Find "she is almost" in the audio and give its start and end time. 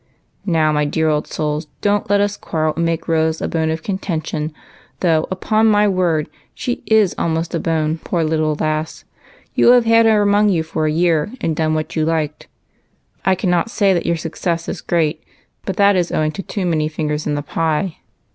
6.55-7.53